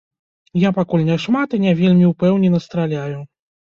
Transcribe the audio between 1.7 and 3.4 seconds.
вельмі ўпэўнена страляю.